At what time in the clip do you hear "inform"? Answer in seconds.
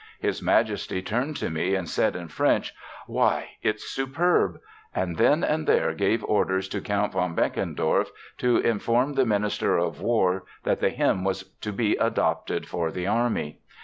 8.57-9.13